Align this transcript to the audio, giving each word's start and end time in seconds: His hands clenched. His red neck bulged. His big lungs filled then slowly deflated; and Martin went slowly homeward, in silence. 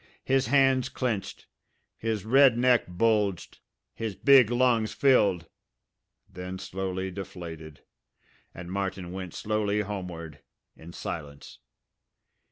His 0.23 0.47
hands 0.47 0.89
clenched. 0.89 1.45
His 1.95 2.25
red 2.25 2.57
neck 2.57 2.85
bulged. 2.87 3.59
His 3.93 4.15
big 4.15 4.49
lungs 4.49 4.93
filled 4.93 5.47
then 6.27 6.57
slowly 6.57 7.11
deflated; 7.11 7.81
and 8.51 8.71
Martin 8.71 9.11
went 9.11 9.35
slowly 9.35 9.81
homeward, 9.81 10.39
in 10.75 10.91
silence. 10.91 11.59